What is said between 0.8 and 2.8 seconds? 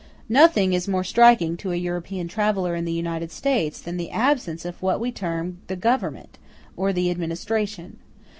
more striking to an European traveller